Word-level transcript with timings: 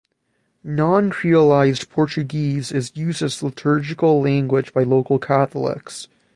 Noncreolized 0.65 1.87
Portuguese 1.89 2.71
is 2.71 2.91
used 2.95 3.21
as 3.21 3.43
liturgical 3.43 4.19
language 4.19 4.73
by 4.73 4.81
local 4.81 5.19
Catholics. 5.19 6.07